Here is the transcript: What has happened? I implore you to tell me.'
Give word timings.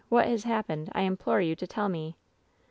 What 0.09 0.27
has 0.27 0.45
happened? 0.45 0.89
I 0.93 1.01
implore 1.03 1.41
you 1.41 1.55
to 1.55 1.67
tell 1.67 1.87
me.' 1.87 2.15